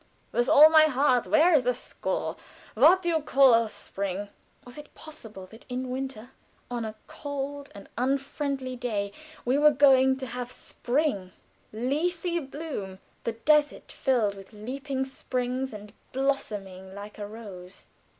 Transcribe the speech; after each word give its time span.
"With 0.31 0.49
all 0.49 0.71
my 0.71 0.85
heart. 0.85 1.27
Where 1.27 1.53
is 1.53 1.63
the 1.63 1.75
score?" 1.75 2.35
"What 2.73 3.05
you 3.05 3.21
call 3.21 3.69
Spring?" 3.69 4.29
Was 4.65 4.79
it 4.79 4.95
possible 4.95 5.45
that 5.51 5.63
in 5.69 5.91
winter 5.91 6.31
on 6.71 6.85
a 6.85 6.95
cold 7.05 7.69
and 7.75 7.87
unfriendly 7.99 8.75
day 8.75 9.11
we 9.45 9.59
were 9.59 9.69
going 9.69 10.17
to 10.17 10.25
have 10.25 10.51
spring, 10.51 11.33
leafy 11.71 12.39
bloom, 12.39 12.97
the 13.25 13.33
desert 13.33 13.91
filled 13.91 14.33
with 14.33 14.53
leaping 14.53 15.05
springs, 15.05 15.71
and 15.71 15.93
blossoming 16.13 16.95
like 16.95 17.19
a 17.19 17.27
rose? 17.27 17.85